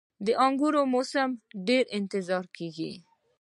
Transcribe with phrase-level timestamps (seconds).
[0.25, 1.29] •د انګورو موسم
[1.67, 2.93] ډیر انتظار کیږي.